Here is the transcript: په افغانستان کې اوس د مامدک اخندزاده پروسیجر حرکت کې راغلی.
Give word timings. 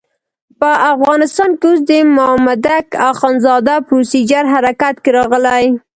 په 0.59 0.71
افغانستان 0.93 1.49
کې 1.59 1.65
اوس 1.69 1.79
د 1.89 1.91
مامدک 2.15 2.87
اخندزاده 3.11 3.75
پروسیجر 3.87 4.43
حرکت 4.53 4.95
کې 5.03 5.09
راغلی. 5.17 5.65